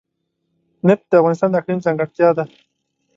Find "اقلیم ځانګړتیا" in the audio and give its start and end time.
1.61-2.29